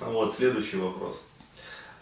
[0.00, 1.20] Вот, следующий вопрос.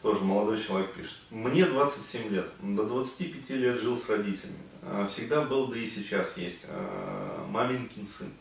[0.02, 1.16] Тоже молодой человек пишет.
[1.30, 2.46] Мне 27 лет.
[2.60, 4.58] До 25 лет жил с родителями.
[4.82, 6.64] А, всегда был, да и сейчас есть.
[6.68, 8.32] А, маменькин сын.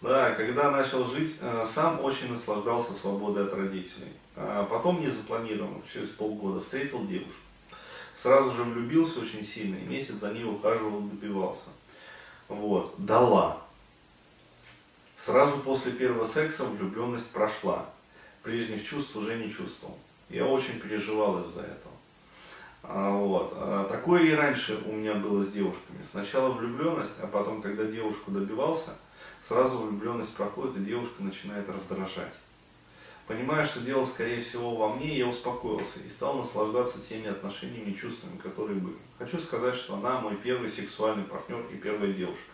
[0.00, 4.12] Да, когда начал жить, а, сам очень наслаждался свободой от родителей.
[4.34, 7.40] Потом незапланированно, через полгода, встретил девушку.
[8.20, 11.68] Сразу же влюбился очень сильно, и месяц за ней ухаживал, добивался.
[12.48, 13.62] Вот, дала.
[15.24, 17.86] Сразу после первого секса влюбленность прошла.
[18.44, 19.98] Прежних чувств уже не чувствовал.
[20.28, 21.94] Я очень переживал из-за этого.
[22.82, 23.54] А, вот.
[23.56, 26.02] А, такое и раньше у меня было с девушками.
[26.02, 28.90] Сначала влюбленность, а потом, когда девушку добивался,
[29.48, 32.34] сразу влюбленность проходит, и девушка начинает раздражать.
[33.26, 37.96] Понимая, что дело, скорее всего, во мне, я успокоился и стал наслаждаться теми отношениями и
[37.96, 38.98] чувствами, которые были.
[39.18, 42.53] Хочу сказать, что она мой первый сексуальный партнер и первая девушка.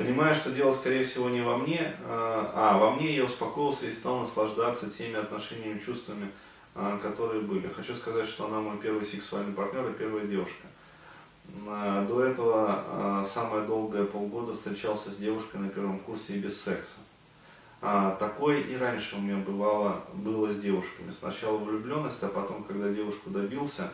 [0.00, 3.92] Понимая, что дело, скорее всего, не во мне, а, а во мне я успокоился и
[3.92, 6.30] стал наслаждаться теми отношениями, чувствами,
[6.74, 7.68] а, которые были.
[7.68, 10.66] Хочу сказать, что она мой первый сексуальный партнер и первая девушка.
[11.68, 16.96] А, до этого самое долгое полгода встречался с девушкой на первом курсе и без секса.
[17.82, 21.10] Такое и раньше у меня бывало, было с девушками.
[21.10, 23.92] Сначала влюбленность, а потом, когда девушку добился,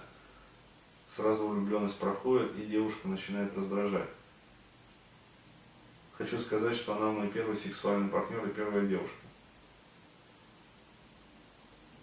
[1.17, 4.09] сразу влюбленность проходит, и девушка начинает раздражать.
[6.19, 9.17] Хочу сказать, что она мой первый сексуальный партнер и первая девушка.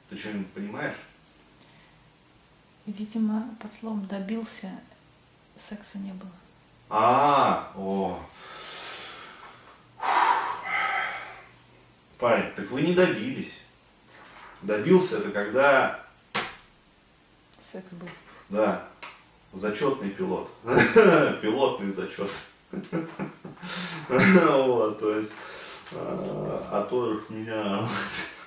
[0.10, 0.96] Ты что-нибудь понимаешь?
[2.86, 4.70] Видимо, под словом добился,
[5.56, 6.32] секса не было.
[6.90, 8.24] А, о.
[12.20, 13.62] Парень, так вы не добились.
[14.62, 16.06] Добился это когда...
[17.72, 18.08] Секс был.
[18.50, 18.88] Да,
[19.54, 20.52] зачетный пилот.
[21.42, 22.30] Пилотный зачет.
[24.64, 25.32] Вот, то есть,
[25.92, 27.88] а, а то меня,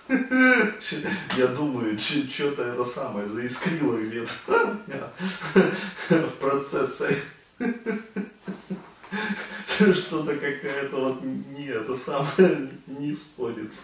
[1.37, 4.31] я думаю, что-то это самое заискрило где-то
[6.11, 7.23] в процессе.
[9.67, 13.83] Что-то какая-то вот не это самое не сходится.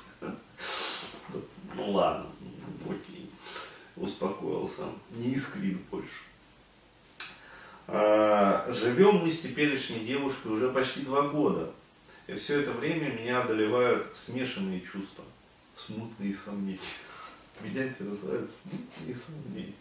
[1.75, 2.27] Ну ладно,
[2.87, 3.31] окей,
[3.97, 6.32] успокоился, не искрит больше.
[7.89, 11.71] А, живем мы с теперешней девушкой уже почти два года.
[12.27, 15.25] И все это время меня одолевают смешанные чувства,
[15.77, 16.79] смутные сомнения.
[17.61, 19.75] Меня терзают смутные сомнения.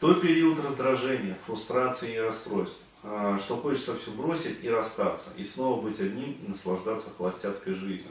[0.00, 5.82] То период раздражения, фрустрации и расстройств, а, что хочется все бросить и расстаться, и снова
[5.82, 8.10] быть одним и наслаждаться холостяцкой жизнью.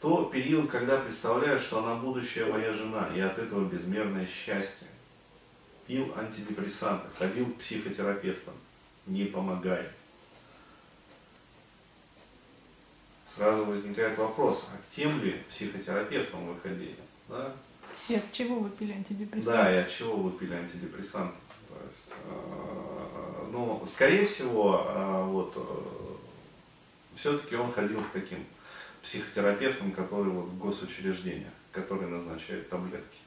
[0.00, 4.86] То период, когда представляю, что она будущая моя жена, и от этого безмерное счастье
[5.90, 8.54] пил антидепрессанты, ходил к психотерапевтам,
[9.06, 9.90] не помогает.
[13.34, 16.96] Сразу возникает вопрос, а к тем ли психотерапевтам вы ходили?
[17.28, 17.52] Да?
[18.08, 19.50] И от чего вы пили антидепрессанты?
[19.50, 21.34] Да, и от чего вы пили антидепрессанты.
[21.68, 28.46] То есть, э, ну, скорее всего, э, вот, э, все-таки он ходил к таким
[29.02, 33.19] психотерапевтам, которые вот в госучреждениях, которые назначают таблетки.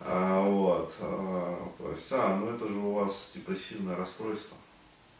[0.00, 4.56] А, вот, а, то есть, а, ну это же у вас депрессивное расстройство.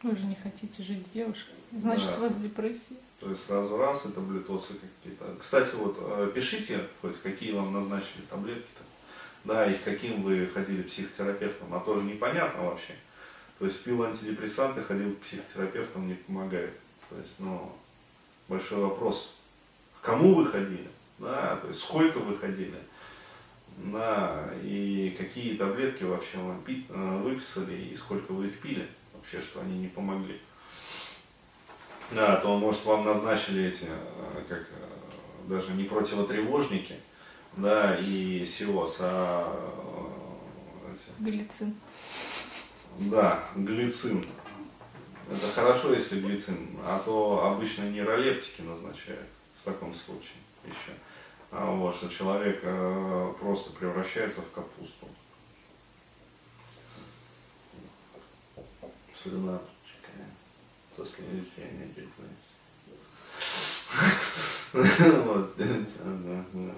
[0.03, 2.17] Вы же не хотите жить с девушкой, значит да.
[2.17, 2.97] у вас депрессия.
[3.21, 5.37] То есть сразу раз и таблетосы какие-то.
[5.39, 8.83] Кстати, вот э, пишите хоть какие вам назначили таблетки-то.
[9.45, 12.95] Да, и каким вы ходили психотерапевтом, а тоже непонятно вообще.
[13.59, 16.73] То есть пил антидепрессанты, ходил к психотерапевтам, не помогает.
[17.11, 17.73] То есть, ну,
[18.49, 19.35] большой вопрос,
[20.01, 22.79] к кому вы ходили, да, то есть сколько вы ходили,
[23.85, 29.41] да, и какие таблетки вообще вам пи, э, выписали и сколько вы их пили, вообще,
[29.41, 30.39] что они не помогли.
[32.11, 36.97] Да, то, может, вам назначили эти, э, как, э, даже не противотревожники,
[37.57, 40.11] да, и сиоз, а...
[40.91, 41.75] Эти, глицин.
[42.99, 44.25] Да, глицин.
[45.31, 49.29] Это хорошо, если глицин, а то обычно нейролептики назначают
[49.61, 50.93] в таком случае еще.
[51.53, 55.09] А вот, что человек э, просто превращается в капусту.
[59.21, 59.61] Слюна
[60.97, 62.51] после лечения депрессии.
[64.73, 66.75] Вот, да, да.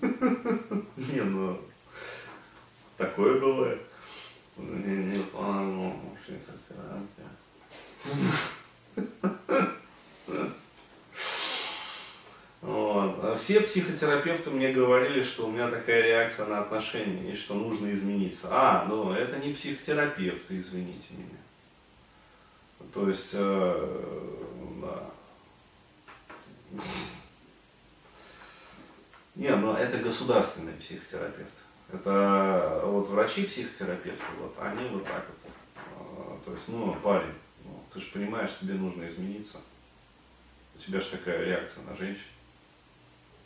[0.96, 1.60] Не, ну,
[2.96, 3.82] такое бывает.
[4.56, 6.56] Не, не, по-моему, вообще как
[13.38, 18.48] все психотерапевты мне говорили, что у меня такая реакция на отношения и что нужно измениться.
[18.50, 21.38] А, ну это не психотерапевты, извините меня.
[22.92, 24.02] То есть, э,
[24.82, 25.10] да.
[29.34, 31.52] Не, ну это государственный психотерапевт.
[31.92, 35.52] Это вот врачи-психотерапевты, вот они вот так вот.
[35.96, 39.58] А, то есть, ну, парень, ну, ты же понимаешь, тебе нужно измениться.
[40.76, 42.24] У тебя же такая реакция на женщин.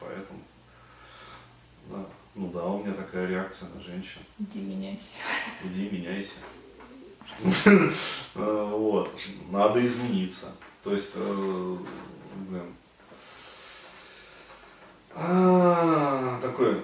[0.04, 0.40] Поэтому,
[1.90, 2.06] да.
[2.34, 4.20] Ну да, у меня такая реакция на женщин.
[4.38, 5.16] Иди меняйся.
[5.64, 6.32] Иди меняйся.
[8.34, 9.12] Вот.
[9.50, 10.52] Надо измениться.
[10.82, 11.76] То есть, э,
[12.48, 12.74] блин,
[15.14, 16.82] а, такой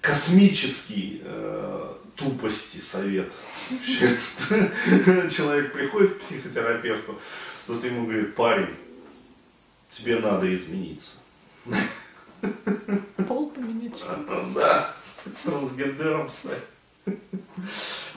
[0.00, 3.32] космический э, тупости совет.
[5.30, 7.18] Человек приходит к психотерапевту,
[7.66, 8.74] тот ему говорит, парень,
[9.90, 11.18] тебе надо измениться.
[13.26, 14.02] Пол поменять.
[14.54, 14.94] Да,
[15.44, 16.62] трансгендером стать.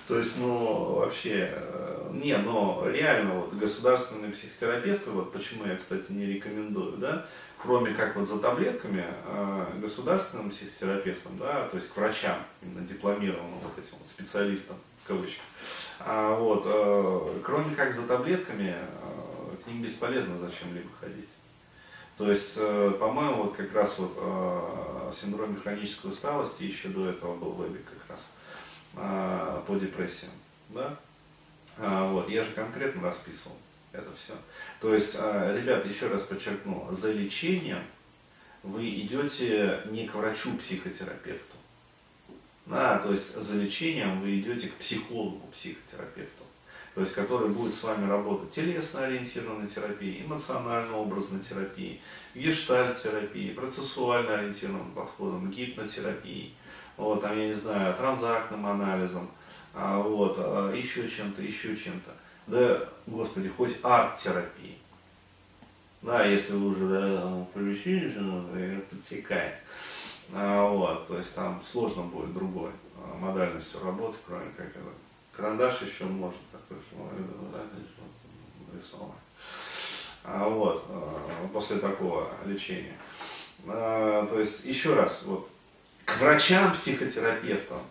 [0.08, 6.12] То есть, ну, вообще, э, не, но реально вот государственные психотерапевты, вот почему я, кстати,
[6.12, 7.26] не рекомендую, да,
[7.58, 13.60] кроме как вот за таблетками, э, государственным психотерапевтам, да, то есть к врачам, именно дипломированным
[13.60, 14.76] вот этим вот специалистам,
[15.08, 15.44] кавычках,
[16.00, 18.76] а вот, э, кроме как за таблетками,
[19.64, 21.30] к ним бесполезно зачем-либо ходить.
[22.18, 24.16] То есть, по-моему, вот как раз вот
[25.12, 28.20] в синдроме хронической усталости еще до этого был вебик как раз
[28.96, 30.32] а, по депрессиям.
[30.70, 30.98] Да?
[31.78, 33.56] А, вот, я же конкретно расписывал
[33.92, 34.34] это все.
[34.80, 37.84] То есть, а, ребят, еще раз подчеркну, за лечением
[38.64, 41.51] вы идете не к врачу-психотерапевту.
[42.66, 46.44] Да, то есть за лечением вы идете к психологу-психотерапевту,
[46.94, 52.02] то есть который будет с вами работать телесно-ориентированной терапией, эмоционально-образной терапией,
[52.36, 56.54] гештальт-терапией, процессуально-ориентированным подходом, гипнотерапией,
[56.98, 59.30] вот, там, я не знаю, транзактным анализом,
[59.74, 62.12] а, вот, а, еще чем-то, еще чем-то.
[62.48, 64.78] Да, господи, хоть арт-терапии.
[66.02, 68.46] Да, если вы уже да, включили, ну,
[68.90, 69.56] подсекает.
[70.34, 74.80] А, вот, то есть там сложно будет другой а, модальностью работы, кроме как это.
[75.34, 76.78] Карандаш еще может такой
[78.74, 79.12] рисовать.
[80.24, 82.98] А, вот, а, после такого лечения.
[83.66, 85.48] То есть, еще раз, вот,
[86.06, 87.82] к врачам, психотерапевтам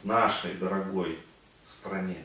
[0.00, 1.18] в нашей дорогой
[1.68, 2.24] стране,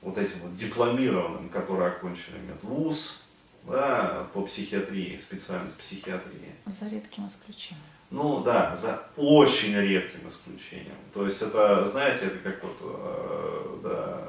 [0.00, 3.21] вот этим вот дипломированным, которые окончили медвуз,
[3.64, 6.54] да, по психиатрии, специальность психиатрии.
[6.66, 7.84] За редким исключением.
[8.10, 10.96] Ну да, за очень редким исключением.
[11.14, 14.28] То есть это, знаете, это как вот, э, да,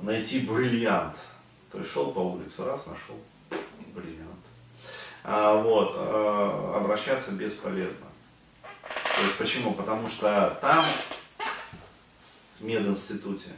[0.00, 1.18] найти бриллиант.
[1.72, 3.16] То есть шел по улице, раз нашел
[3.94, 4.28] бриллиант.
[5.24, 8.06] А, вот, а, обращаться бесполезно.
[8.82, 9.74] То есть почему?
[9.74, 10.86] Потому что там,
[12.58, 13.50] в мединституте,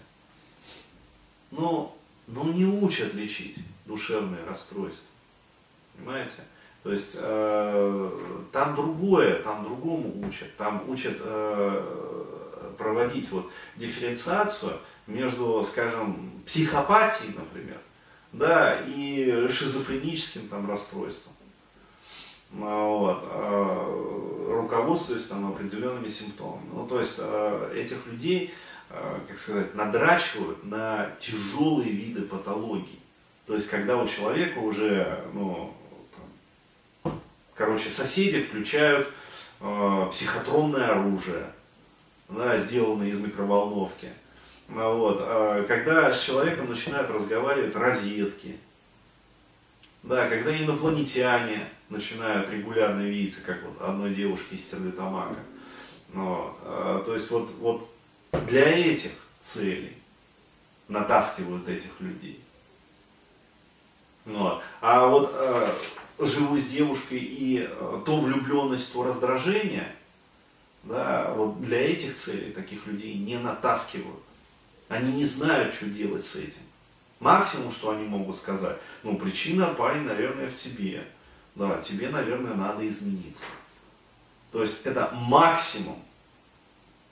[1.51, 1.95] ну,
[2.31, 3.57] ну не учат лечить
[3.87, 5.07] душевные расстройства.
[5.97, 6.43] Понимаете?
[6.83, 8.11] То есть э,
[8.53, 10.57] там другое, там другому учат.
[10.57, 17.79] Там учат э, проводить вот дифференциацию между, скажем, психопатией, например,
[18.33, 21.35] да, и шизофреническим там расстройством.
[22.59, 26.69] А, вот, а, руководствуясь там определенными симптомами.
[26.73, 28.53] Ну, то есть а, этих людей,
[28.91, 33.01] как сказать, надрачивают на тяжелые виды патологий.
[33.47, 35.75] То есть, когда у человека уже, ну,
[37.03, 37.21] там,
[37.55, 39.09] короче, соседи включают
[39.61, 41.53] э, психотронное оружие,
[42.29, 44.11] да, сделанное из микроволновки.
[44.69, 45.19] Ну вот.
[45.21, 48.57] А когда с человеком начинают разговаривать розетки,
[50.03, 55.41] да, когда инопланетяне начинают регулярно видеться, как вот одной девушки из Стерлитамака.
[56.13, 56.59] Ну вот.
[56.63, 57.89] А, то есть вот, вот
[58.33, 59.97] для этих целей
[60.89, 62.43] натаскивают этих людей.
[64.25, 64.63] Вот.
[64.81, 65.75] А вот э,
[66.19, 69.95] живу с девушкой и э, то влюбленность, то раздражение,
[70.83, 74.21] да, вот для этих целей таких людей не натаскивают.
[74.89, 76.63] Они не знают, что делать с этим.
[77.21, 81.07] Максимум, что они могут сказать, ну, причина, парень, наверное, в тебе.
[81.55, 83.45] Да, тебе, наверное, надо измениться.
[84.53, 85.99] То есть это максимум,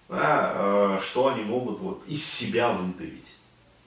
[0.08, 3.34] да, э, что они могут вот из себя выдавить.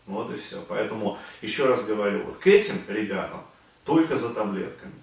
[0.05, 0.63] Вот и все.
[0.67, 3.43] Поэтому, еще раз говорю, вот к этим ребятам
[3.85, 4.93] только за таблетками.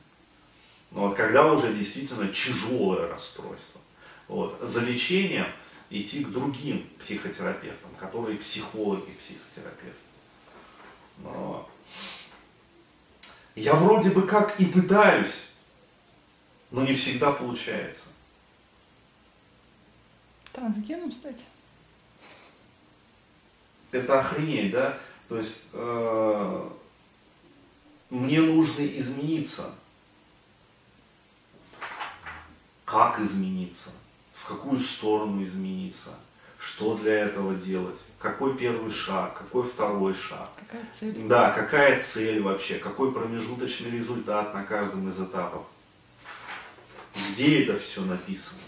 [0.90, 3.80] Но вот когда уже действительно тяжелое расстройство,
[4.26, 5.46] вот, за лечением
[5.90, 9.98] идти к другим психотерапевтам, которые психологи, психотерапевты.
[11.18, 11.68] Но
[13.54, 15.42] я вроде бы как и пытаюсь,
[16.70, 18.04] но не всегда получается.
[20.58, 21.44] Трансгеном стать?
[23.92, 24.98] Это охренеть, да?
[25.28, 26.68] То есть э,
[28.10, 29.70] мне нужно измениться.
[32.84, 33.90] Как измениться?
[34.34, 36.10] В какую сторону измениться?
[36.58, 37.98] Что для этого делать?
[38.18, 39.38] Какой первый шаг?
[39.38, 40.50] Какой второй шаг?
[40.56, 41.28] Какая цель?
[41.28, 42.76] Да, какая цель вообще?
[42.76, 45.64] Какой промежуточный результат на каждом из этапов?
[47.30, 48.60] Где это все написано?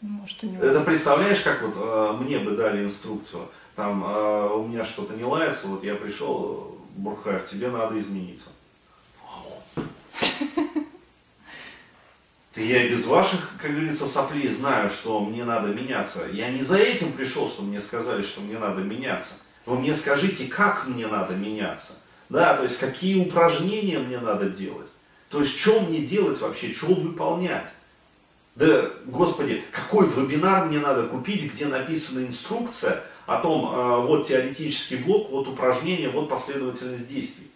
[0.00, 0.64] Может, у него...
[0.64, 5.24] Это представляешь, как вот э, мне бы дали инструкцию, там э, у меня что-то не
[5.24, 8.48] лается, вот я пришел, Бурхаев, тебе надо измениться.
[12.56, 16.26] Я без ваших, как говорится, соплей знаю, что мне надо меняться.
[16.32, 19.34] Я не за этим пришел, что мне сказали, что мне надо меняться.
[19.66, 21.92] Вы мне скажите, как мне надо меняться.
[22.28, 24.88] Да, то есть какие упражнения мне надо делать.
[25.28, 27.66] То есть что мне делать вообще, что выполнять.
[28.60, 34.98] Да, Господи, какой вебинар мне надо купить, где написана инструкция о том, э, вот теоретический
[34.98, 37.50] блок, вот упражнение, вот последовательность действий.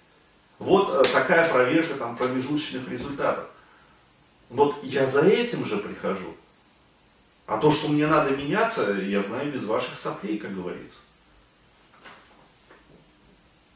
[0.59, 3.45] Вот э, такая проверка там промежуточных результатов.
[4.49, 6.35] Вот я за этим же прихожу.
[7.45, 10.97] А то, что мне надо меняться, я знаю без ваших соплей, как говорится.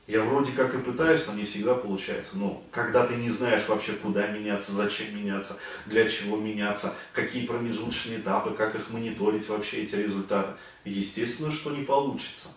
[0.08, 2.38] Я вроде как и пытаюсь, но не всегда получается.
[2.38, 8.20] Ну, когда ты не знаешь вообще, куда меняться, зачем меняться, для чего меняться, какие промежуточные
[8.20, 10.54] этапы, как их мониторить вообще эти результаты,
[10.86, 12.48] естественно, что не получится.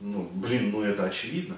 [0.00, 1.56] Ну, блин, ну это очевидно.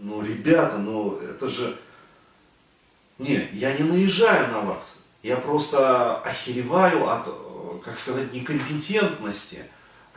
[0.00, 1.78] Ну, ребята, ну это же...
[3.18, 4.96] Не, я не наезжаю на вас.
[5.22, 9.66] Я просто охереваю от, э, как сказать, некомпетентности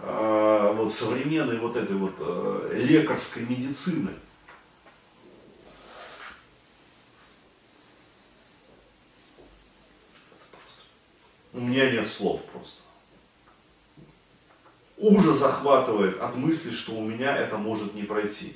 [0.02, 4.12] вот современной вот этой вот э, лекарской медицины.
[11.52, 12.82] У меня нет слов просто.
[14.98, 18.56] Ужас захватывает от мысли, что у меня это может не пройти.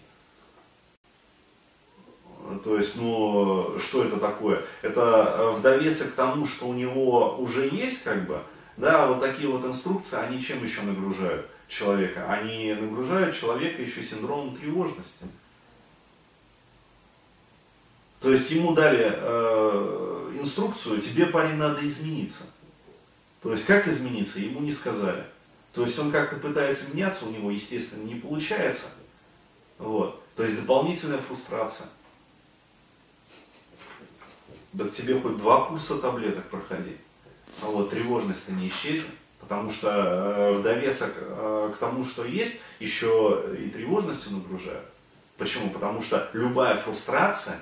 [2.64, 4.64] То есть, ну, что это такое?
[4.82, 8.42] Это э, в довесок к тому, что у него уже есть, как бы,
[8.78, 12.26] да, вот такие вот инструкции, они чем еще нагружают человека?
[12.32, 15.26] Они нагружают человека еще синдромом тревожности.
[18.20, 22.44] То есть ему дали э, инструкцию, тебе, парень, надо измениться.
[23.42, 25.26] То есть как измениться, ему не сказали.
[25.74, 28.88] То есть он как-то пытается меняться, у него, естественно, не получается.
[29.78, 30.24] Вот.
[30.36, 31.88] То есть дополнительная фрустрация.
[34.72, 36.98] Да к тебе хоть два курса таблеток проходи.
[37.62, 39.10] А вот тревожность-то не исчезнет.
[39.40, 44.86] Потому что э, в довесок э, к тому, что есть, еще и тревожностью нагружают.
[45.38, 45.70] Почему?
[45.70, 47.58] Потому что любая фрустрация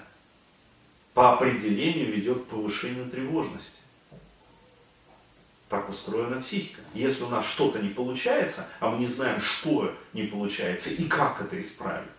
[1.13, 3.79] по определению ведет к повышению тревожности.
[5.69, 6.81] Так устроена психика.
[6.93, 11.41] Если у нас что-то не получается, а мы не знаем, что не получается и как
[11.41, 12.09] это исправить,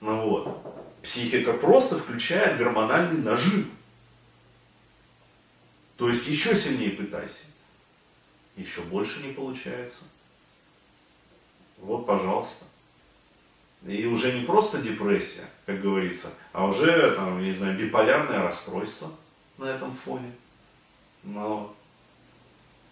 [0.00, 0.62] ну вот,
[1.02, 3.70] психика просто включает гормональный нажим.
[5.96, 7.42] То есть еще сильнее пытайся.
[8.56, 10.04] Еще больше не получается.
[11.78, 12.64] Вот, пожалуйста.
[13.86, 19.10] И уже не просто депрессия, как говорится, а уже, там, не знаю, биполярное расстройство
[19.58, 20.32] на этом фоне.
[21.24, 21.74] Но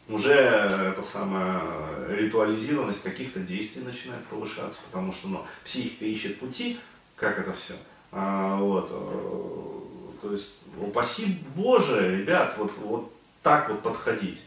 [0.08, 6.80] уже эта самая ритуализированность каких-то действий начинает повышаться, потому что ну, психика ищет пути,
[7.14, 7.74] как это все.
[8.10, 9.80] А, вот, э,
[10.20, 13.12] то есть, упаси Боже, ребят, вот, вот
[13.42, 14.40] так вот подходить.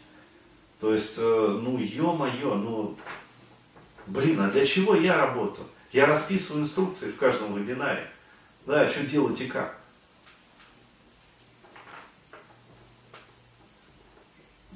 [0.80, 2.96] То есть, э, ну, ё-моё, ну,
[4.06, 5.66] блин, а для чего я работаю?
[5.92, 8.08] Я расписываю инструкции в каждом вебинаре.
[8.66, 9.78] Да, что делать и как.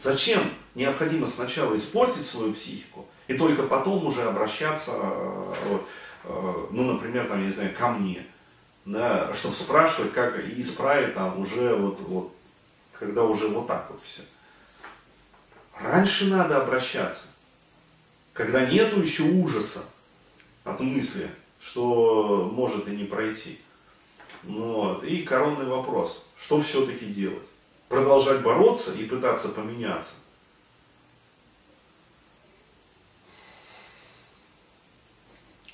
[0.00, 5.78] Зачем необходимо сначала испортить свою психику и только потом уже обращаться, э,
[6.70, 8.24] ну, например, там, я не знаю, ко мне
[8.88, 12.32] да, чтобы спрашивать, как исправить там уже вот, вот,
[12.98, 14.22] когда уже вот так вот все.
[15.78, 17.26] Раньше надо обращаться,
[18.32, 19.84] когда нету еще ужаса
[20.64, 21.30] от мысли,
[21.60, 23.60] что может и не пройти.
[24.42, 25.04] Ну вот.
[25.04, 27.46] И коронный вопрос, что все-таки делать?
[27.88, 30.14] Продолжать бороться и пытаться поменяться?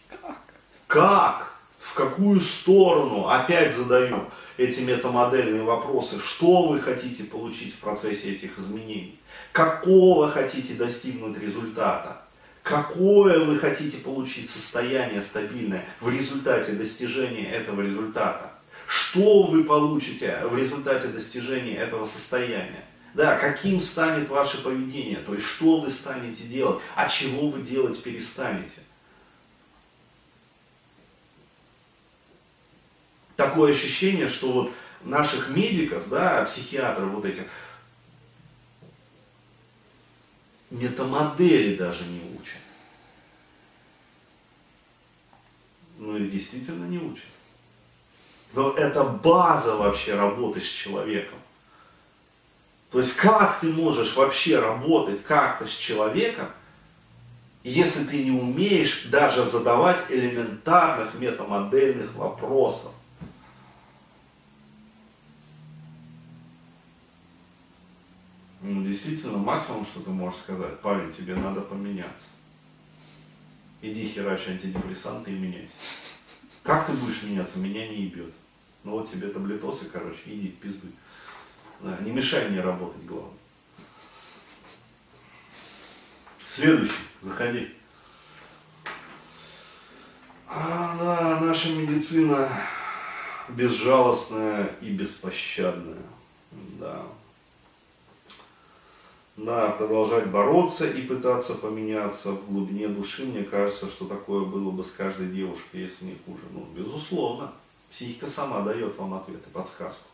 [0.08, 0.40] Как?
[0.88, 1.53] Как?
[1.94, 4.24] В какую сторону, опять задаю
[4.56, 9.20] эти метамодельные вопросы, что вы хотите получить в процессе этих изменений,
[9.52, 12.22] какого хотите достигнуть результата,
[12.64, 18.50] какое вы хотите получить состояние стабильное в результате достижения этого результата,
[18.88, 22.84] что вы получите в результате достижения этого состояния.
[23.14, 28.02] Да, каким станет ваше поведение, то есть что вы станете делать, а чего вы делать
[28.02, 28.80] перестанете.
[33.36, 34.72] Такое ощущение, что вот
[35.02, 37.44] наших медиков, да, психиатров вот этих,
[40.70, 42.58] метамодели даже не учат.
[45.98, 47.26] Ну и действительно не учат.
[48.52, 51.38] Но это база вообще работы с человеком.
[52.90, 56.50] То есть как ты можешь вообще работать как-то с человеком,
[57.64, 62.92] если ты не умеешь даже задавать элементарных метамодельных вопросов.
[68.66, 72.28] Ну, действительно, максимум, что ты можешь сказать, парень, тебе надо поменяться.
[73.82, 75.74] Иди херач антидепрессанты и меняйся.
[76.62, 77.58] Как ты будешь меняться?
[77.58, 78.32] Меня не ебет.
[78.82, 80.92] Ну вот тебе таблетосы, короче, иди, пиздуй.
[81.80, 83.34] Да, не мешай мне работать, главное.
[86.38, 87.74] Следующий, заходи.
[90.48, 92.48] А, да, наша медицина
[93.50, 96.02] безжалостная и беспощадная.
[96.80, 97.04] Да.
[99.36, 104.84] Да, продолжать бороться и пытаться поменяться в глубине души, мне кажется, что такое было бы
[104.84, 106.44] с каждой девушкой, если не хуже.
[106.52, 107.52] Ну, безусловно,
[107.90, 110.04] психика сама дает вам ответы, подсказку.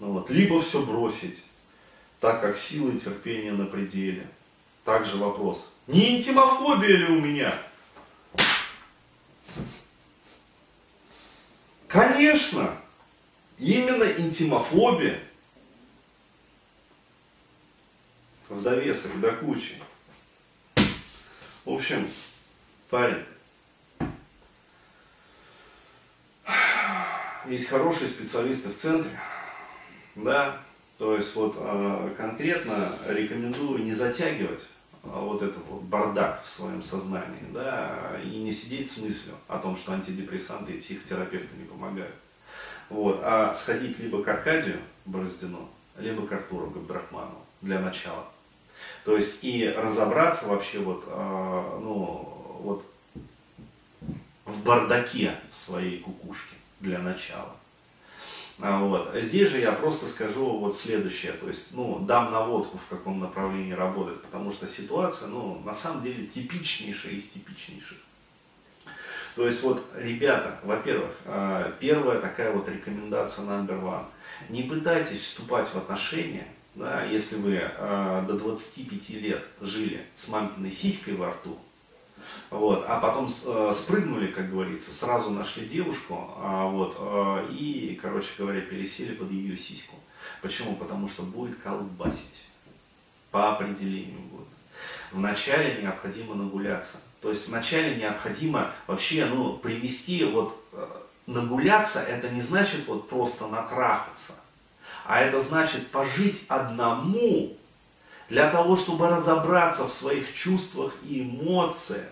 [0.00, 0.28] Ну, вот.
[0.28, 1.38] Либо все бросить,
[2.18, 4.28] так как силы и терпение на пределе.
[4.84, 7.56] Также вопрос, не интимофобия ли у меня?
[11.86, 12.76] Конечно,
[13.58, 15.22] именно интимофобия
[18.52, 19.74] в довесок до кучи.
[21.64, 22.06] В общем,
[22.90, 23.24] парень,
[27.46, 29.18] есть хорошие специалисты в центре,
[30.16, 30.60] да,
[30.98, 34.66] то есть вот а, конкретно рекомендую не затягивать
[35.02, 39.58] а, вот этот вот бардак в своем сознании, да, и не сидеть с мыслью о
[39.58, 42.14] том, что антидепрессанты и психотерапевты не помогают.
[42.90, 48.26] Вот, а сходить либо к Аркадию Бороздину, либо к Артуру Габдрахманову для начала.
[49.04, 52.84] То есть и разобраться вообще вот, а, ну, вот
[54.44, 57.56] в бардаке своей кукушки для начала.
[58.60, 59.10] А, вот.
[59.14, 63.72] Здесь же я просто скажу вот следующее, то есть, ну, дам наводку, в каком направлении
[63.72, 67.98] работать, потому что ситуация, ну, на самом деле типичнейшая из типичнейших.
[69.34, 74.04] То есть вот, ребята, во-первых, а, первая такая вот рекомендация number one.
[74.50, 80.70] Не пытайтесь вступать в отношения, да, если вы э, до 25 лет жили с мамкиной
[80.70, 81.58] сиськой во рту,
[82.50, 88.28] вот, а потом э, спрыгнули, как говорится, сразу нашли девушку, а, вот, э, и, короче
[88.38, 89.96] говоря, пересели под ее сиську.
[90.40, 90.76] Почему?
[90.76, 92.44] Потому что будет колбасить.
[93.30, 94.48] По определению будет.
[95.10, 96.98] Вначале необходимо нагуляться.
[97.20, 100.86] То есть вначале необходимо вообще ну, привести, вот, э,
[101.26, 104.34] нагуляться, это не значит вот просто натрахаться.
[105.04, 107.56] А это значит пожить одному
[108.28, 112.06] для того, чтобы разобраться в своих чувствах и эмоциях.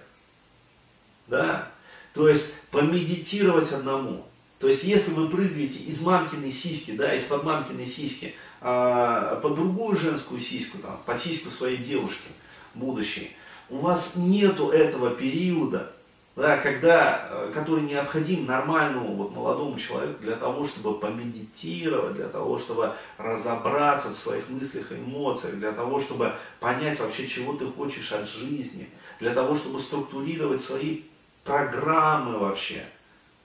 [1.26, 1.70] Да?
[2.14, 4.26] То есть помедитировать одному.
[4.58, 9.96] То есть если вы прыгаете из мамкиной сиськи, да, из-под мамкиной сиськи, э, под другую
[9.96, 12.28] женскую сиську, там, под сиську своей девушки
[12.74, 13.34] будущей,
[13.70, 15.94] у вас нету этого периода,
[16.40, 22.58] да, когда, э, который необходим нормальному вот, молодому человеку для того, чтобы помедитировать, для того,
[22.58, 28.10] чтобы разобраться в своих мыслях и эмоциях, для того, чтобы понять вообще, чего ты хочешь
[28.12, 28.88] от жизни,
[29.20, 31.02] для того, чтобы структурировать свои
[31.44, 32.86] программы вообще,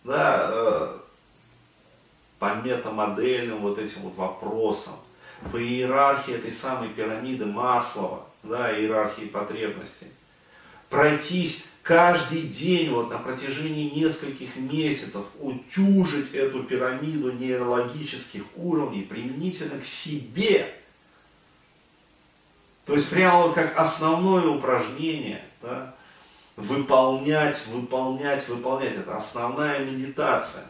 [0.05, 0.97] да, э,
[2.39, 4.93] по метамодельным вот этим вот вопросам,
[5.51, 10.07] по иерархии этой самой пирамиды Маслова, да, иерархии потребностей.
[10.89, 19.85] Пройтись каждый день вот на протяжении нескольких месяцев утюжить эту пирамиду нейрологических уровней применительно к
[19.85, 20.73] себе.
[22.85, 25.93] То есть прямо вот как основное упражнение, да,
[26.55, 28.95] выполнять, выполнять, выполнять.
[28.95, 30.65] Это основная медитация.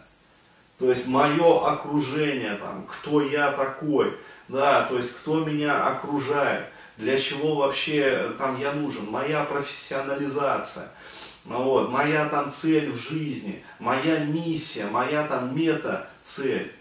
[0.77, 4.17] То есть мое окружение, там, кто я такой,
[4.49, 6.65] да, то есть кто меня окружает,
[6.97, 10.91] для чего вообще там я нужен, моя профессионализация–
[11.45, 16.73] Ну вот, моя там цель в жизни, моя миссия, моя там мета-цель.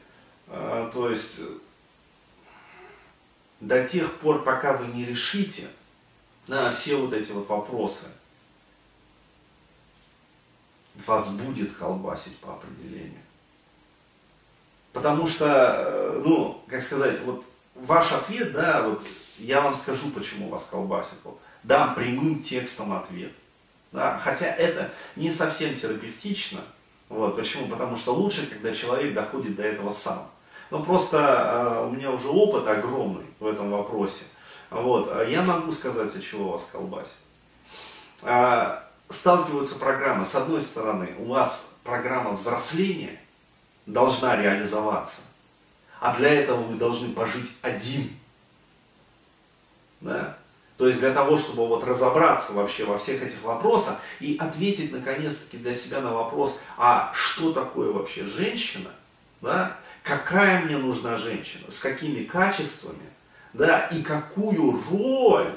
[0.48, 1.42] А, то есть
[3.60, 5.68] до тех пор, пока вы не решите
[6.46, 8.04] на все вот эти вот вопросы,
[11.06, 13.20] вас будет колбасить по определению.
[14.94, 19.04] Потому что, э, ну, как сказать, вот ваш ответ, да, вот
[19.38, 21.18] я вам скажу, почему вас колбасит.
[21.24, 23.32] Вот, дам прямым текстом ответ.
[23.92, 26.60] Да, хотя это не совсем терапевтично.
[27.08, 27.68] Вот, почему?
[27.68, 30.28] Потому что лучше, когда человек доходит до этого сам.
[30.70, 34.24] Но просто э, у меня уже опыт огромный в этом вопросе.
[34.70, 37.12] Вот, а я могу сказать, от чего вас колбасит.
[38.22, 40.24] А, сталкиваются программы.
[40.24, 43.20] С одной стороны, у вас программа взросления
[43.86, 45.20] должна реализоваться.
[46.00, 48.10] А для этого вы должны пожить один.
[50.04, 50.36] Да?
[50.76, 55.56] То есть для того, чтобы вот разобраться вообще во всех этих вопросах и ответить наконец-таки
[55.56, 58.90] для себя на вопрос, а что такое вообще женщина,
[59.40, 59.78] да?
[60.02, 63.08] какая мне нужна женщина, с какими качествами,
[63.54, 65.56] да, и какую роль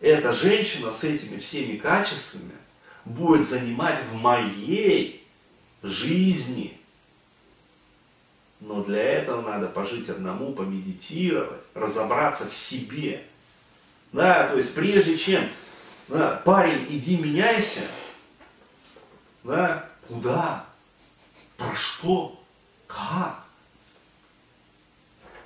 [0.00, 2.52] эта женщина с этими всеми качествами
[3.04, 5.26] будет занимать в моей
[5.82, 6.78] жизни.
[8.64, 13.26] Но для этого надо пожить одному, помедитировать, разобраться в себе.
[14.10, 15.50] Да, то есть прежде чем,
[16.08, 17.82] да, парень, иди меняйся,
[19.42, 20.64] да, куда,
[21.58, 22.42] про что,
[22.86, 23.44] как?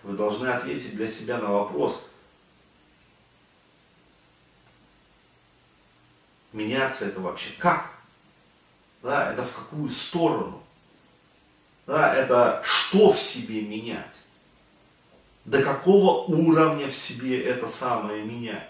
[0.04, 2.00] Вы должны ответить для себя на вопрос,
[6.52, 7.90] меняться это вообще как?
[9.02, 10.62] Да, это в какую сторону?
[11.88, 14.14] Да, это что в себе менять?
[15.46, 18.68] До какого уровня в себе это самое менять?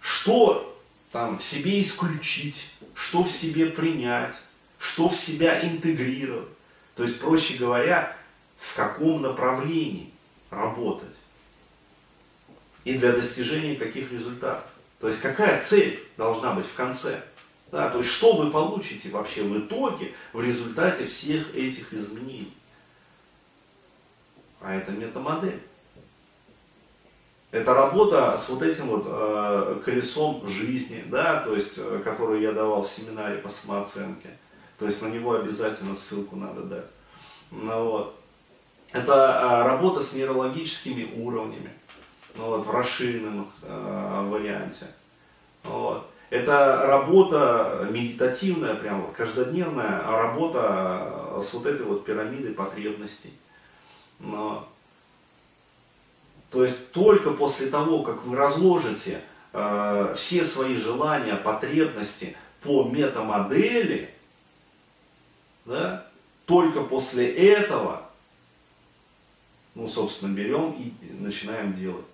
[0.00, 0.76] Что
[1.12, 4.34] там в себе исключить, что в себе принять,
[4.80, 6.48] что в себя интегрировать.
[6.96, 8.16] То есть, проще говоря,
[8.58, 10.12] в каком направлении
[10.50, 11.14] работать.
[12.82, 14.68] И для достижения каких результатов.
[14.98, 17.22] То есть какая цель должна быть в конце.
[17.72, 22.54] Да, то есть что вы получите вообще в итоге в результате всех этих изменений.
[24.60, 25.60] А это метамодель.
[27.50, 32.52] Это работа с вот этим вот э, колесом жизни, да, то есть, э, которую я
[32.52, 34.36] давал в семинаре по самооценке.
[34.78, 36.84] То есть на него обязательно ссылку надо дать.
[37.50, 38.20] Ну, вот.
[38.92, 41.70] Это э, работа с нейрологическими уровнями
[42.34, 44.86] ну, вот, в расширенном э, варианте.
[45.64, 46.05] Вот.
[46.28, 53.32] Это работа медитативная, прям вот каждодневная работа с вот этой вот пирамидой потребностей.
[54.18, 54.68] Но,
[56.50, 59.20] то есть только после того, как вы разложите
[59.52, 64.12] э, все свои желания, потребности по метамодели,
[65.64, 66.08] да,
[66.46, 68.02] только после этого,
[69.76, 72.06] ну, собственно, берем и начинаем делать.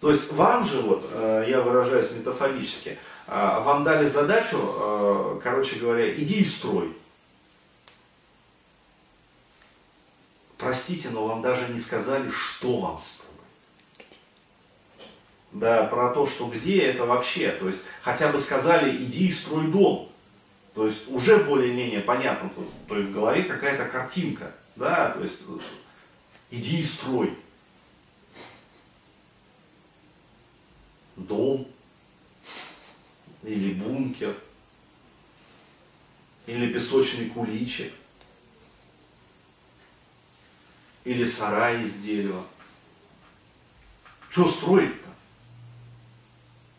[0.00, 5.76] То есть вам же, вот, э, я выражаюсь метафорически, э, вам дали задачу, э, короче
[5.76, 6.94] говоря, иди и строй.
[10.58, 13.30] Простите, но вам даже не сказали, что вам строить.
[15.52, 19.68] Да, про то, что где, это вообще, то есть хотя бы сказали, иди и строй
[19.68, 20.10] дом.
[20.74, 25.42] То есть уже более-менее понятно, то, то есть в голове какая-то картинка, да, то есть
[26.50, 27.36] иди и строй.
[31.16, 31.66] дом,
[33.44, 34.36] или бункер,
[36.46, 37.92] или песочный куличик,
[41.04, 42.44] или сарай из дерева.
[44.30, 45.08] Что строить-то?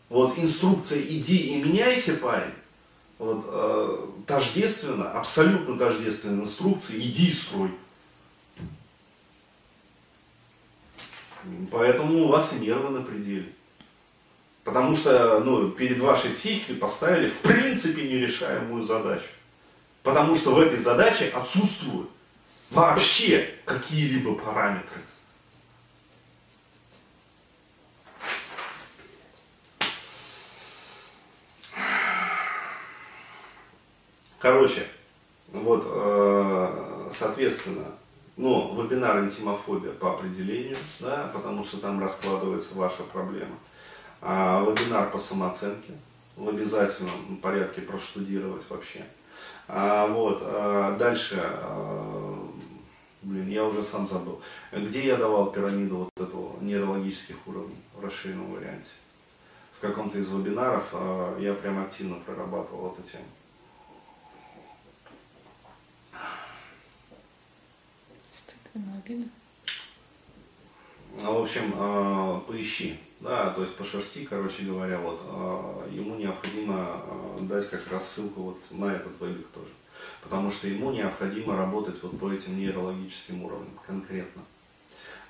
[0.08, 2.54] Вот инструкция «иди и меняйся, парень»,
[3.18, 7.70] вот, э, тождественно, абсолютно тождественно инструкции «иди и строй».
[11.70, 13.52] Поэтому у вас и нервы на пределе.
[14.66, 19.28] Потому что ну, перед вашей психикой поставили в принципе нерешаемую задачу.
[20.02, 22.10] Потому что в этой задаче отсутствуют
[22.70, 25.00] вообще какие-либо параметры.
[34.40, 34.88] Короче,
[35.52, 37.92] вот, э, соответственно,
[38.36, 43.54] ну, вебинар интимофобия по определению, да, потому что там раскладывается ваша проблема
[44.28, 45.92] а, вебинар по самооценке
[46.34, 49.04] в обязательном порядке проштудировать вообще.
[49.68, 52.50] А, вот, а, дальше, а,
[53.22, 54.40] блин, я уже сам забыл,
[54.72, 58.90] где я давал пирамиду вот этого нейрологических уровней в расширенном варианте.
[59.76, 63.26] в каком-то из вебинаров э, я прям активно прорабатывал эту тему.
[68.32, 69.28] Стыдно, обидно.
[71.22, 77.00] Ну, в общем, э, поищи, да, то есть пошерсти, короче говоря, вот, э, ему необходимо
[77.38, 79.70] э, дать как раз ссылку вот на этот вебик тоже,
[80.22, 84.42] потому что ему необходимо работать вот по этим нейрологическим уровням конкретно.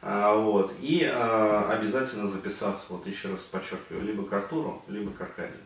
[0.03, 5.63] А, вот, и обязательно записаться, вот еще раз подчеркиваю, либо к Артуру, либо к Аркадию.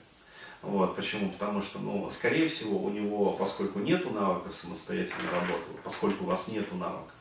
[0.62, 1.30] Вот, почему?
[1.30, 6.48] Потому что, ну, скорее всего, у него, поскольку нету навыков самостоятельной работы, поскольку у вас
[6.48, 7.12] нету навыков,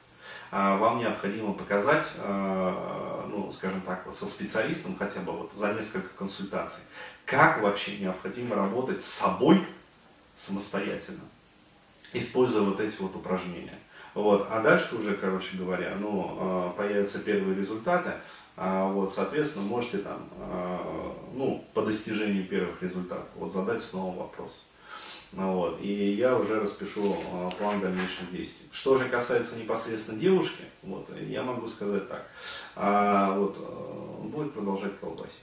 [0.51, 6.83] вам необходимо показать, а, ну, скажем так, со специалистом хотя бы вот за несколько консультаций,
[7.25, 9.63] как вообще необходимо работать с собой
[10.35, 11.21] самостоятельно,
[12.13, 13.77] используя вот эти вот упражнения.
[14.15, 14.47] Вот.
[14.49, 18.13] А дальше уже, короче говоря, ну, а, появятся первые результаты,
[18.57, 24.65] а вот, соответственно, можете там, а, ну, по достижении первых результатов, вот задать снова вопрос.
[25.31, 25.79] Ну вот.
[25.81, 28.67] И я уже распишу а, план дальнейших действий.
[28.71, 32.25] Что же касается непосредственно девушки, вот, я могу сказать так.
[32.75, 33.57] А, вот,
[34.23, 35.35] будет продолжать колбасить.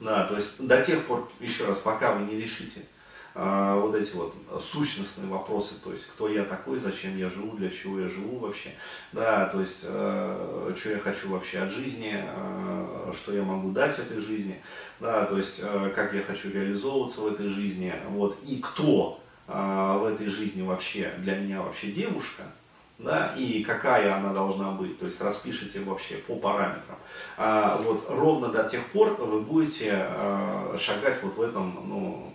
[0.00, 2.99] Да, то есть до тех пор, еще раз, пока вы не решите, а,
[3.34, 8.00] вот эти вот сущностные вопросы, то есть кто я такой, зачем я живу, для чего
[8.00, 8.70] я живу вообще,
[9.12, 13.98] да, то есть э, что я хочу вообще от жизни, э, что я могу дать
[13.98, 14.60] этой жизни,
[14.98, 19.52] да, то есть э, как я хочу реализовываться в этой жизни, вот, и кто э,
[20.00, 22.42] в этой жизни вообще для меня вообще девушка,
[23.02, 26.98] да, и какая она должна быть, то есть распишите вообще по параметрам.
[27.38, 32.29] А, вот ровно до тех пор вы будете а, шагать вот в этом, ну,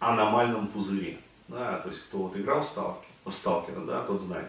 [0.00, 1.18] аномальном пузыре.
[1.48, 4.48] Да, то есть кто вот играл в, сталки, в сталкера, да, тот знает.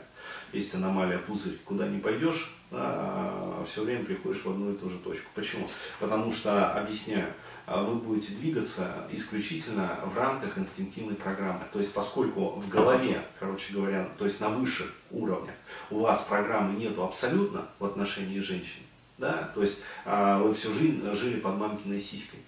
[0.54, 1.58] Есть аномалия пузырь.
[1.66, 3.34] Куда не пойдешь, да,
[3.66, 5.28] все время приходишь в одну и ту же точку.
[5.34, 5.68] Почему?
[6.00, 7.34] Потому что, объясняю,
[7.66, 11.62] вы будете двигаться исключительно в рамках инстинктивной программы.
[11.74, 15.56] То есть поскольку в голове, короче говоря, то есть на высших уровнях
[15.90, 18.82] у вас программы нету абсолютно в отношении женщин,
[19.18, 22.40] да, то есть а, вы всю жизнь жили под мамкиной сиськой.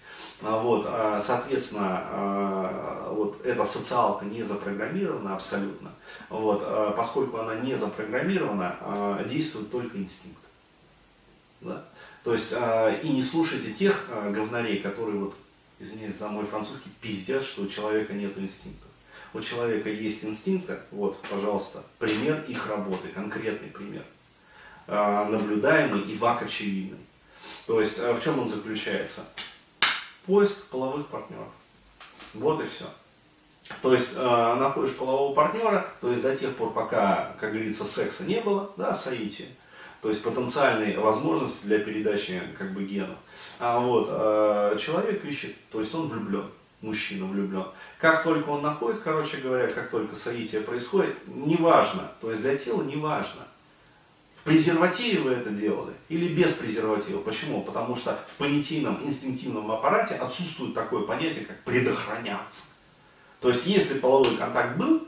[0.42, 5.92] А, вот, а, соответственно, вот эта социалка не запрограммирована абсолютно,
[6.28, 10.40] вот, поскольку она не запрограммирована, действует только инстинкт.
[11.60, 11.84] Да?
[12.24, 15.34] То есть и не слушайте тех говнарей, которые вот,
[15.78, 18.88] извиняюсь за мой французский, пиздят, что у человека нет инстинкта.
[19.32, 24.04] У человека есть инстинкты, вот, пожалуйста, пример их работы, конкретный пример.
[24.86, 26.98] А, наблюдаемый и вак очевидный.
[27.66, 29.22] То есть а, в чем он заключается?
[30.26, 31.48] Поиск половых партнеров.
[32.34, 32.86] Вот и все.
[33.80, 38.24] То есть э, находишь полового партнера, то есть до тех пор, пока, как говорится, секса
[38.24, 39.48] не было, да, соитие,
[40.02, 43.16] то есть потенциальные возможности для передачи как бы генов.
[43.58, 46.50] А вот э, человек ищет, то есть он влюблен,
[46.82, 47.64] мужчина влюблен.
[47.98, 52.82] Как только он находит, короче говоря, как только соитие происходит, неважно, то есть для тела
[52.82, 53.46] неважно,
[54.44, 57.20] презервативе вы это делали или без презерватива.
[57.20, 57.62] Почему?
[57.62, 62.62] Потому что в понятийном инстинктивном аппарате отсутствует такое понятие, как предохраняться.
[63.40, 65.06] То есть, если половой контакт был,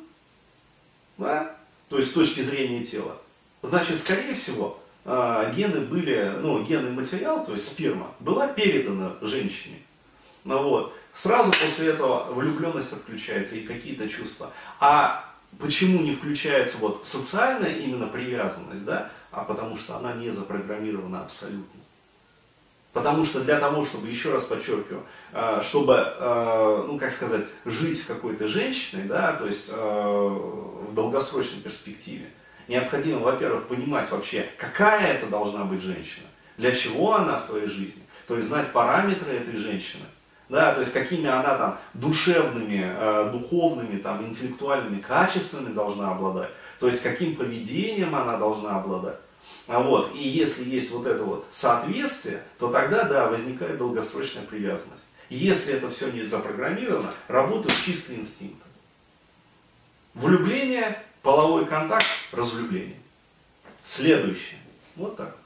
[1.19, 1.57] да,
[1.89, 3.17] то есть с точки зрения тела,
[3.63, 9.79] значит, скорее всего, а, гены были, ну, генный материал, то есть сперма, была передана женщине.
[10.45, 10.95] Ну, вот.
[11.13, 14.53] Сразу после этого влюбленность отключается и какие-то чувства.
[14.81, 21.21] А почему не включается вот социальная именно привязанность, да, а потому что она не запрограммирована
[21.21, 21.81] абсолютно.
[22.95, 25.03] Потому что для того, чтобы, еще раз подчеркиваю,
[25.35, 30.95] э, чтобы, э, ну как сказать, жить с какой-то женщиной, да, то есть э, в
[30.95, 32.31] долгосрочной перспективе,
[32.67, 38.03] необходимо, во-первых, понимать вообще, какая это должна быть женщина, для чего она в твоей жизни,
[38.27, 40.05] то есть знать параметры этой женщины,
[40.49, 47.03] да, то есть какими она там душевными, духовными, там, интеллектуальными качествами должна обладать, то есть
[47.03, 49.17] каким поведением она должна обладать.
[49.67, 55.05] А вот, и если есть вот это вот соответствие, то тогда, да, возникает долгосрочная привязанность.
[55.29, 58.65] Если это все не запрограммировано, работают чистые инстинкты.
[60.15, 63.01] Влюбление, половой контакт, разлюбление.
[63.83, 64.61] Следующее.
[64.95, 65.37] Вот так.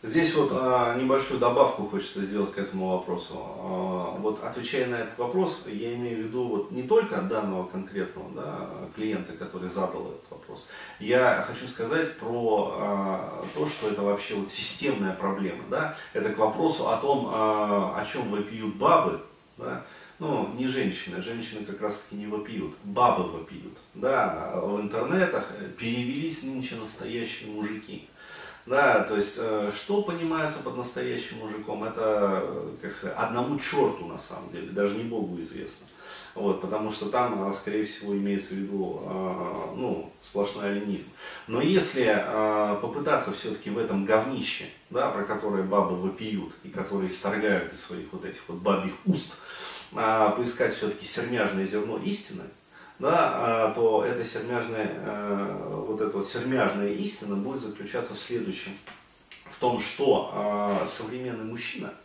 [0.00, 3.34] Здесь вот а, небольшую добавку хочется сделать к этому вопросу.
[3.34, 8.30] А, вот отвечая на этот вопрос, я имею в виду вот не только данного конкретного
[8.30, 10.68] да, клиента, который задал этот вопрос.
[11.00, 15.64] Я хочу сказать про а, то, что это вообще вот системная проблема.
[15.68, 15.96] Да?
[16.12, 19.20] Это к вопросу о том, а, о чем вопиют бабы.
[19.56, 19.84] Да?
[20.20, 23.76] Ну, не женщины, женщины как раз таки не вопиют, бабы вопиют.
[23.94, 28.08] Да, в интернетах перевелись нынче настоящие мужики.
[28.68, 34.04] Да, то есть, э, что понимается под настоящим мужиком, это, э, как сказать, одному черту
[34.04, 35.86] на самом деле, даже не Богу известно.
[36.34, 39.02] Вот, потому что там, скорее всего, имеется в виду
[39.74, 41.08] ну, сплошной алинизм.
[41.48, 42.04] Но если
[42.80, 48.12] попытаться все-таки в этом говнище, да, про которое бабы вопиют и которые исторгают из своих
[48.12, 49.34] вот этих вот бабьих уст,
[49.90, 52.44] поискать все-таки сермяжное зерно истины,
[52.98, 58.72] да, то эта сермяжная, э, вот эта вот сермяжная истина будет заключаться в следующем.
[59.44, 61.92] В том, что современный мужчина–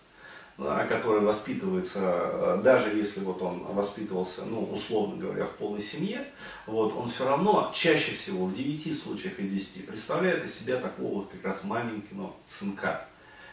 [0.58, 6.28] который воспитывается, э, даже если вот он воспитывался, ну, условно говоря, в полной семье,
[6.68, 11.16] вот, он все равно чаще всего, в 9 случаях из 10, представляет из себя такого
[11.20, 13.08] вот как раз маменькиного сынка,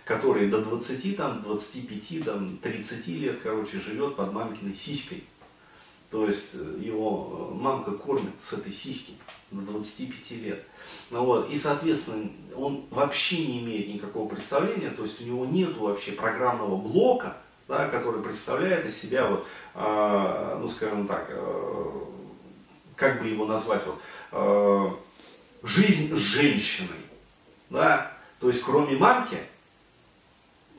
[0.04, 5.24] который до 20, там, 25, там, 30 лет, короче, живет под мамкиной сиськой.
[6.10, 9.12] То есть э, его э, мамка кормит с этой сиськи
[9.50, 10.64] до 25 лет.
[11.10, 15.76] Ну, вот, и, соответственно, он вообще не имеет никакого представления, то есть у него нет
[15.76, 17.36] вообще программного блока,
[17.68, 21.90] да, который представляет из себя, вот, э, ну, скажем так, э,
[22.96, 24.00] как бы его назвать, вот,
[24.32, 24.90] э,
[25.62, 26.88] жизнь с женщиной.
[27.70, 28.12] Да?
[28.40, 29.38] То есть, кроме мамки,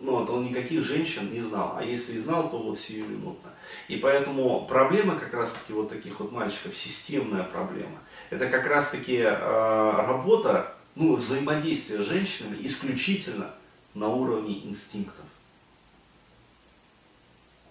[0.01, 3.51] ну, вот он никаких женщин не знал, а если и знал, то вот сиюминутно.
[3.87, 7.99] И поэтому проблема как раз-таки вот таких вот мальчиков, системная проблема–
[8.31, 13.53] это как раз-таки э, работа, ну, взаимодействие с женщинами исключительно
[13.93, 15.25] на уровне инстинктов.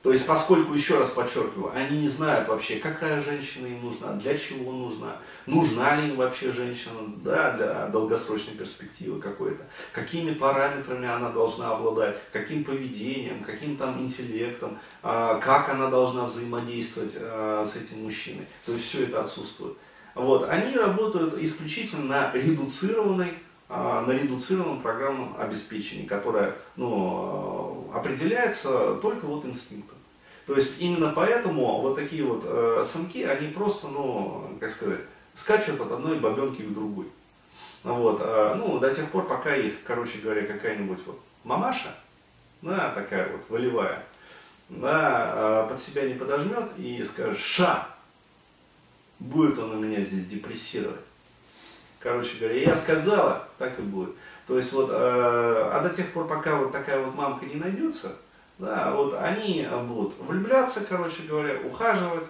[0.02, 4.36] То есть, поскольку, еще раз подчеркиваю, они не знают вообще, какая женщина им нужна, для
[4.38, 11.28] чего нужна, нужна ли им вообще женщина да, для долгосрочной перспективы какой-то, какими параметрами она
[11.28, 18.04] должна обладать, каким поведением, каким там интеллектом, а, как она должна взаимодействовать а, с этим
[18.04, 18.46] мужчиной.
[18.64, 19.76] То есть, все это отсутствует.
[20.14, 23.34] Вот, они работают исключительно на редуцированной
[23.72, 29.98] а, на редуцированном программном обеспечении, которое ну, определяется только вот инстинктом.
[30.46, 35.00] То есть именно поэтому вот такие вот э, самки, они просто, ну, как сказать,
[35.34, 37.06] скачут от одной бабенки к другой.
[37.84, 41.94] Вот, э, ну, до тех пор, пока их, короче говоря, какая-нибудь вот мамаша,
[42.62, 44.04] да, такая вот волевая,
[44.68, 47.88] да, э, под себя не подожмет и скажет, ша,
[49.18, 51.00] будет он у меня здесь депрессировать.
[52.00, 54.16] Короче говоря, я сказала, так и будет.
[54.50, 58.16] То есть вот, э, а до тех пор, пока вот такая вот мамка не найдется,
[58.58, 62.24] да, вот они будут влюбляться, короче говоря, ухаживать,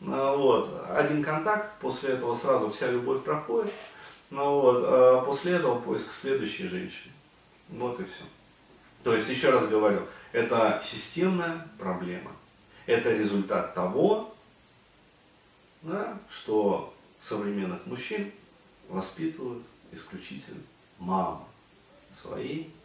[0.00, 3.72] э, вот, один контакт, после этого сразу вся любовь проходит,
[4.30, 7.12] ну вот, э, после этого поиск следующей женщины.
[7.70, 8.22] Вот и все.
[9.02, 12.30] То есть, еще раз говорю, это системная проблема.
[12.86, 14.32] Это результат того,
[15.82, 18.30] да, что современных мужчин
[18.88, 20.62] воспитывают исключительно
[21.00, 21.40] мамы
[22.22, 22.75] своей